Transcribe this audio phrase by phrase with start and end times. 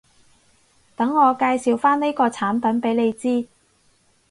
[0.95, 3.47] 等我介紹返呢個產品畀你知